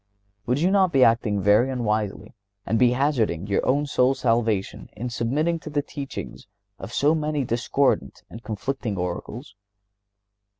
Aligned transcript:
Would 0.47 0.59
you 0.59 0.71
not 0.71 0.91
be 0.91 1.03
acting 1.03 1.39
very 1.39 1.69
unwisely 1.69 2.33
and 2.65 2.79
be 2.79 2.93
hazarding 2.93 3.45
your 3.45 3.85
soul's 3.85 4.21
salvation 4.21 4.89
in 4.93 5.11
submitting 5.11 5.59
to 5.59 5.69
the 5.69 5.83
teachings 5.83 6.47
of 6.79 6.91
so 6.91 7.13
many 7.13 7.43
discordant 7.45 8.23
and 8.27 8.41
conflicting 8.41 8.97
oracles. 8.97 9.53